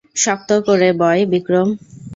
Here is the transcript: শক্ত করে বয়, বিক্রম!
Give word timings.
শক্ত 0.15 0.49
করে 0.67 0.89
বয়, 1.01 1.21
বিক্রম! 1.31 1.69